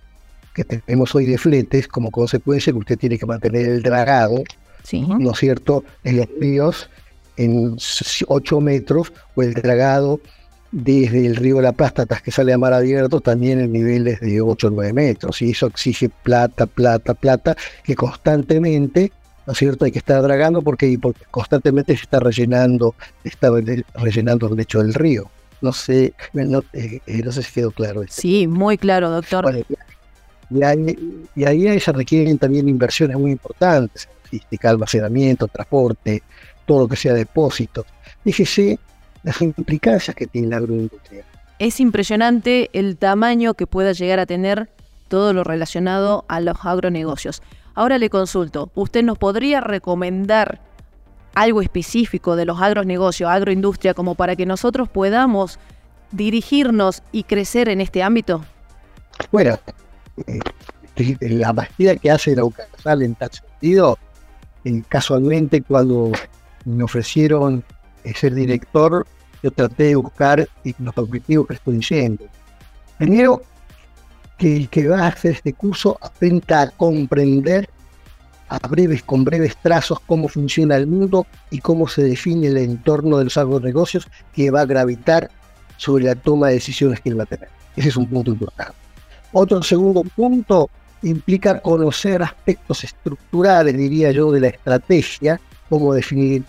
que 0.54 0.64
tenemos 0.64 1.14
hoy 1.14 1.26
de 1.26 1.38
fletes 1.38 1.88
como 1.88 2.10
consecuencia 2.10 2.74
que 2.74 2.80
usted 2.80 2.98
tiene 2.98 3.20
que 3.20 3.26
mantener 3.26 3.68
el 3.68 3.84
dragado, 3.84 4.44
¿no 4.92 5.32
es 5.32 5.38
cierto?, 5.38 5.84
en 6.04 6.18
los 6.18 6.28
ríos 6.40 6.90
en 7.38 7.78
8 8.28 8.62
metros 8.62 9.14
o 9.36 9.44
el 9.44 9.54
dragado 9.54 10.20
desde 10.72 11.26
el 11.26 11.36
río 11.36 11.58
de 11.58 11.64
la 11.64 11.72
Plata 11.72 12.04
hasta 12.04 12.20
que 12.20 12.32
sale 12.32 12.54
a 12.54 12.58
mar 12.58 12.74
abierto 12.74 13.22
también 13.22 13.60
en 13.60 13.72
niveles 13.72 14.20
de 14.20 14.42
8 14.42 14.68
o 14.68 14.70
9 14.72 14.94
metros. 14.94 15.42
Y 15.42 15.52
eso 15.52 15.68
exige 15.68 16.10
plata, 16.10 16.66
plata, 16.66 17.14
plata, 17.14 17.56
que 17.84 17.96
constantemente 17.96 19.12
¿no 19.48 19.54
es 19.54 19.60
cierto? 19.60 19.86
Hay 19.86 19.92
que 19.92 20.00
estar 20.00 20.22
dragando 20.22 20.62
porque, 20.62 21.00
porque 21.02 21.24
constantemente 21.32 21.96
se 21.96 22.04
está 22.04 22.20
rellenando, 22.20 22.96
está 23.24 23.50
rellenando 23.96 24.48
el 24.48 24.56
lecho 24.56 24.80
del 24.80 24.94
río. 24.94 25.32
No 25.62 25.72
sé, 25.72 26.14
no, 26.34 26.60
eh, 26.74 27.00
eh, 27.08 27.22
no 27.24 27.32
sé 27.32 27.42
si 27.44 27.54
quedó 27.54 27.72
claro. 27.72 28.04
Esto. 28.04 28.22
Sí, 28.22 28.46
muy 28.46 28.78
claro, 28.78 29.10
doctor. 29.10 29.66
y, 30.50 30.64
ahí, 30.64 31.22
y 31.34 31.46
ahí 31.46 31.80
se 31.80 31.94
requieren 31.94 32.38
también 32.38 32.68
inversiones 32.68 33.18
muy 33.18 33.32
importantes, 33.32 34.10
almacenamiento, 34.62 35.48
transporte, 35.48 36.22
todo 36.66 36.82
lo 36.82 36.88
que 36.90 36.98
sea 36.98 37.14
depósitos. 37.14 37.86
Fíjese 38.26 38.78
las 39.28 39.42
implicancias 39.42 40.16
que 40.16 40.26
tiene 40.26 40.48
la 40.48 40.58
agroindustria. 40.58 41.26
Es 41.60 41.80
impresionante 41.80 42.70
el 42.74 42.98
tamaño 42.98 43.56
que 43.56 43.68
pueda 43.68 43.92
llegar 43.92 44.20
a 44.20 44.26
tener 44.26 44.70
todo 45.10 45.34
lo 45.34 45.44
relacionado 45.44 46.24
a 46.30 46.40
los 46.40 46.58
agronegocios. 46.64 47.42
Ahora 47.76 47.98
le 47.98 48.10
consulto, 48.10 48.72
¿usted 48.74 49.04
nos 49.04 49.18
podría 49.18 49.60
recomendar 49.60 50.62
algo 51.36 51.62
específico 51.62 52.36
de 52.36 52.46
los 52.46 52.62
agronegocios, 52.62 53.30
agroindustria, 53.30 53.94
como 53.94 54.16
para 54.16 54.36
que 54.36 54.46
nosotros 54.46 54.88
podamos 54.90 55.60
dirigirnos 56.12 57.04
y 57.12 57.24
crecer 57.24 57.70
en 57.70 57.82
este 57.82 58.02
ámbito? 58.04 58.46
Bueno, 59.32 59.60
eh, 60.26 60.40
la 61.20 61.54
maestría 61.54 61.98
que 61.98 62.10
hace 62.10 62.36
la 62.36 62.46
UCASAL 62.46 63.04
en 63.04 63.16
tal 63.16 63.32
sentido, 63.32 63.98
casualmente 64.88 65.62
cuando 65.62 66.12
me 66.66 66.84
ofrecieron 66.84 67.64
ser 68.14 68.34
director, 68.34 69.06
yo 69.44 69.52
traté 69.52 69.84
de 69.84 69.96
buscar 69.96 70.48
los 70.80 70.98
objetivos 70.98 71.48
que 71.48 71.54
estoy 71.56 71.78
diciendo. 71.78 72.26
Primero, 72.98 73.42
que 74.38 74.56
el 74.56 74.70
que 74.70 74.88
va 74.88 75.02
a 75.02 75.08
hacer 75.08 75.32
este 75.32 75.54
curso 75.54 75.98
aprenda 76.02 76.62
a 76.62 76.72
comprender 76.72 77.70
a 78.50 78.60
breves, 78.68 79.04
con 79.04 79.24
breves 79.24 79.58
trazos 79.58 80.00
cómo 80.02 80.28
funciona 80.28 80.78
el 80.78 80.88
mundo 80.88 81.26
y 81.50 81.60
cómo 81.60 81.88
se 81.88 82.04
define 82.04 82.48
el 82.48 82.58
entorno 82.58 83.18
de 83.18 83.26
los 83.26 83.38
agronegocios 83.38 84.08
que 84.34 84.52
va 84.52 84.62
a 84.62 84.66
gravitar 84.66 85.30
sobre 85.76 86.06
la 86.06 86.16
toma 86.16 86.48
de 86.48 86.56
decisiones 86.56 87.02
que 87.02 87.10
él 87.10 87.20
va 87.20 87.24
a 87.24 87.28
tener. 87.28 87.50
Ese 87.76 87.90
es 87.90 87.98
un 87.98 88.08
punto 88.08 88.32
importante. 88.32 88.74
Otro 89.34 89.62
segundo 89.62 90.04
punto 90.04 90.70
implica 91.04 91.60
conocer 91.60 92.24
aspectos 92.24 92.84
estructurales, 92.84 93.76
diría 93.76 94.12
yo, 94.12 94.32
de 94.32 94.40
la 94.40 94.48
estrategia, 94.48 95.40
cómo 95.70 95.94
definir 95.94 96.44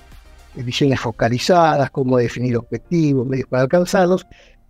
visiones 0.64 1.00
focalizadas, 1.00 1.90
cómo 1.90 2.18
definir 2.18 2.56
objetivos, 2.56 3.26
medios 3.26 3.48
para 3.48 3.62
alcanzarlos. 3.62 4.26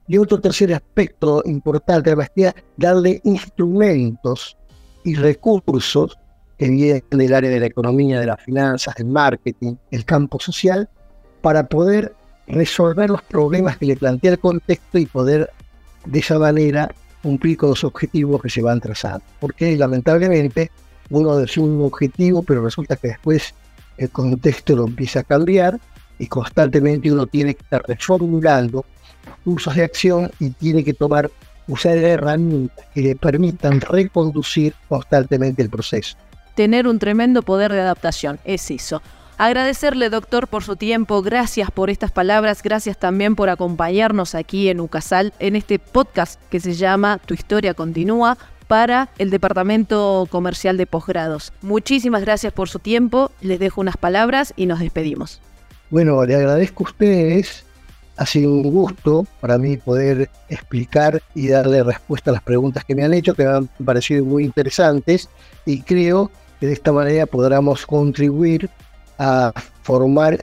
Y 0.06 0.16
otro 0.18 0.40
tercer 0.40 0.72
aspecto 0.72 1.42
importante 1.44 2.10
de 2.10 2.16
la 2.16 2.16
maestría, 2.16 2.54
darle 2.76 3.20
instrumentos 3.24 4.56
y 5.04 5.14
recursos 5.14 6.18
que 6.56 6.68
vienen 6.68 7.04
del 7.10 7.34
área 7.34 7.50
de 7.50 7.60
la 7.60 7.66
economía, 7.66 8.20
de 8.20 8.26
las 8.26 8.42
finanzas, 8.42 8.94
del 8.96 9.06
marketing, 9.06 9.74
el 9.90 10.04
campo 10.04 10.40
social, 10.40 10.88
para 11.40 11.68
poder 11.68 12.14
resolver 12.46 13.10
los 13.10 13.22
problemas 13.22 13.76
que 13.76 13.86
le 13.86 13.96
plantea 13.96 14.32
el 14.32 14.38
contexto 14.38 14.98
y 14.98 15.06
poder 15.06 15.50
de 16.06 16.18
esa 16.18 16.38
manera 16.38 16.90
cumplir 17.22 17.56
con 17.56 17.70
los 17.70 17.84
objetivos 17.84 18.42
que 18.42 18.50
se 18.50 18.62
van 18.62 18.80
trazando. 18.80 19.24
Porque 19.40 19.76
lamentablemente 19.76 20.70
uno 21.10 21.36
decide 21.36 21.64
un 21.64 21.82
objetivo, 21.82 22.42
pero 22.42 22.62
resulta 22.62 22.96
que 22.96 23.08
después 23.08 23.54
el 23.98 24.10
contexto 24.10 24.76
lo 24.76 24.86
empieza 24.86 25.20
a 25.20 25.24
cambiar 25.24 25.78
y 26.18 26.26
constantemente 26.26 27.12
uno 27.12 27.26
tiene 27.26 27.54
que 27.54 27.62
estar 27.62 27.82
reformulando 27.86 28.84
usos 29.44 29.74
de 29.74 29.84
acción 29.84 30.30
y 30.40 30.50
tiene 30.50 30.82
que 30.82 30.94
tomar, 30.94 31.30
usar 31.66 31.98
herramientas 31.98 32.86
que 32.94 33.02
le 33.02 33.16
permitan 33.16 33.80
reconducir 33.80 34.74
constantemente 34.88 35.62
el 35.62 35.70
proceso 35.70 36.16
tener 36.58 36.88
un 36.88 36.98
tremendo 36.98 37.42
poder 37.42 37.70
de 37.70 37.80
adaptación. 37.80 38.40
Es 38.44 38.72
eso. 38.72 39.00
Agradecerle, 39.36 40.10
doctor, 40.10 40.48
por 40.48 40.64
su 40.64 40.74
tiempo. 40.74 41.22
Gracias 41.22 41.70
por 41.70 41.88
estas 41.88 42.10
palabras. 42.10 42.64
Gracias 42.64 42.98
también 42.98 43.36
por 43.36 43.48
acompañarnos 43.48 44.34
aquí 44.34 44.68
en 44.68 44.80
UCASAL 44.80 45.32
en 45.38 45.54
este 45.54 45.78
podcast 45.78 46.40
que 46.50 46.58
se 46.58 46.74
llama 46.74 47.20
Tu 47.24 47.34
historia 47.34 47.74
continúa 47.74 48.36
para 48.68 49.08
el 49.18 49.30
Departamento 49.30 50.28
Comercial 50.30 50.76
de 50.76 50.86
Posgrados. 50.86 51.52
Muchísimas 51.62 52.20
gracias 52.20 52.52
por 52.52 52.68
su 52.68 52.78
tiempo. 52.78 53.32
Les 53.40 53.58
dejo 53.58 53.80
unas 53.80 53.96
palabras 53.96 54.52
y 54.56 54.66
nos 54.66 54.78
despedimos. 54.78 55.40
Bueno, 55.90 56.24
le 56.24 56.36
agradezco 56.36 56.84
a 56.84 56.90
ustedes. 56.90 57.64
Ha 58.18 58.26
sido 58.26 58.52
un 58.52 58.62
gusto 58.62 59.26
para 59.40 59.58
mí 59.58 59.76
poder 59.76 60.28
explicar 60.48 61.22
y 61.34 61.48
darle 61.48 61.82
respuesta 61.82 62.30
a 62.30 62.34
las 62.34 62.42
preguntas 62.42 62.84
que 62.84 62.94
me 62.94 63.04
han 63.04 63.14
hecho, 63.14 63.34
que 63.34 63.44
me 63.44 63.50
han 63.50 63.66
parecido 63.84 64.24
muy 64.24 64.44
interesantes 64.44 65.28
y 65.64 65.82
creo 65.82 66.30
que 66.60 66.66
de 66.66 66.72
esta 66.72 66.92
manera 66.92 67.26
podamos 67.26 67.86
contribuir 67.86 68.68
a 69.18 69.52
formar 69.82 70.38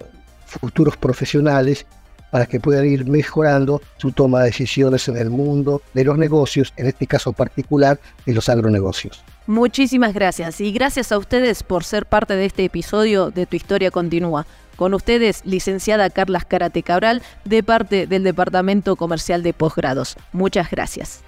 futuros 0.45 0.95
profesionales 0.95 1.85
para 2.31 2.45
que 2.45 2.59
puedan 2.59 2.85
ir 2.85 3.05
mejorando 3.05 3.81
su 3.97 4.11
toma 4.11 4.39
de 4.39 4.45
decisiones 4.47 5.07
en 5.07 5.17
el 5.17 5.29
mundo 5.29 5.81
de 5.93 6.03
los 6.03 6.17
negocios, 6.17 6.73
en 6.77 6.87
este 6.87 7.07
caso 7.07 7.33
particular 7.33 7.99
de 8.25 8.33
los 8.33 8.49
agronegocios. 8.49 9.23
Muchísimas 9.47 10.13
gracias 10.13 10.59
y 10.59 10.71
gracias 10.71 11.11
a 11.11 11.17
ustedes 11.17 11.63
por 11.63 11.83
ser 11.83 12.05
parte 12.05 12.35
de 12.35 12.45
este 12.45 12.65
episodio 12.65 13.29
de 13.29 13.45
Tu 13.45 13.57
Historia 13.57 13.91
Continúa. 13.91 14.45
Con 14.75 14.93
ustedes, 14.93 15.41
licenciada 15.45 16.09
Carla 16.09 16.41
Carate 16.41 16.83
Cabral, 16.83 17.21
de 17.45 17.63
parte 17.63 18.07
del 18.07 18.23
Departamento 18.23 18.95
Comercial 18.95 19.41
de 19.41 19.53
Posgrados. 19.53 20.17
Muchas 20.33 20.69
gracias. 20.69 21.23